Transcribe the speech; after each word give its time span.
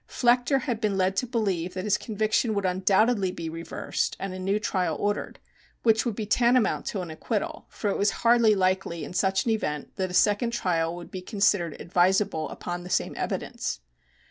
Flechter 0.09 0.61
had 0.61 0.81
been 0.81 0.97
led 0.97 1.15
to 1.17 1.27
believe 1.27 1.75
that 1.75 1.83
his 1.83 1.95
conviction 1.99 2.55
would 2.55 2.65
undoubtedly 2.65 3.29
be 3.29 3.49
reversed 3.49 4.17
and 4.19 4.33
a 4.33 4.39
new 4.39 4.57
trial 4.57 4.97
ordered, 4.99 5.37
which 5.83 6.07
would 6.07 6.15
be 6.15 6.25
tantamount 6.25 6.87
to 6.87 7.01
an 7.01 7.11
acquittal, 7.11 7.67
for 7.69 7.91
it 7.91 7.99
was 7.99 8.09
hardly 8.25 8.55
likely 8.55 9.03
in 9.03 9.13
such 9.13 9.45
an 9.45 9.51
event 9.51 9.95
that 9.97 10.09
a 10.09 10.15
second 10.15 10.49
trial 10.53 10.95
would 10.95 11.11
be 11.11 11.21
considered 11.21 11.79
advisable 11.79 12.49
upon 12.49 12.81
the 12.81 12.89
same 12.89 13.13
evidence. 13.15 13.79